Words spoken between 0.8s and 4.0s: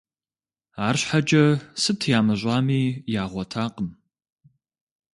АрщхьэкӀэ, сыт ямыщӀами, ягъуэтакъым.